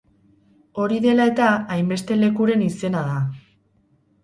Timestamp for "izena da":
2.71-3.23